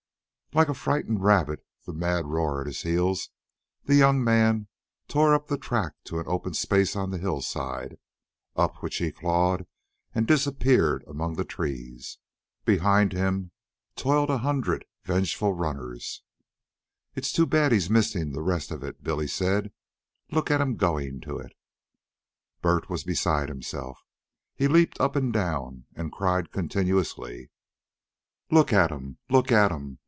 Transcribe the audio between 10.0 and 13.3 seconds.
and disappeared among the trees. Behind